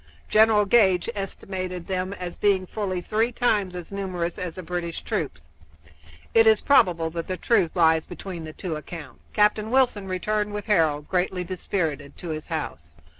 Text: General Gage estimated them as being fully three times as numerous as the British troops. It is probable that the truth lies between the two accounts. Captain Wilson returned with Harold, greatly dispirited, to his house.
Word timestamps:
General 0.27 0.65
Gage 0.65 1.11
estimated 1.13 1.85
them 1.85 2.11
as 2.13 2.35
being 2.35 2.65
fully 2.65 3.01
three 3.01 3.31
times 3.31 3.75
as 3.75 3.91
numerous 3.91 4.39
as 4.39 4.55
the 4.55 4.63
British 4.63 5.01
troops. 5.03 5.51
It 6.33 6.47
is 6.47 6.59
probable 6.59 7.11
that 7.11 7.27
the 7.27 7.37
truth 7.37 7.75
lies 7.75 8.07
between 8.07 8.43
the 8.43 8.51
two 8.53 8.75
accounts. 8.75 9.19
Captain 9.33 9.69
Wilson 9.69 10.07
returned 10.07 10.53
with 10.53 10.65
Harold, 10.65 11.07
greatly 11.07 11.43
dispirited, 11.43 12.17
to 12.17 12.29
his 12.29 12.47
house. 12.47 12.95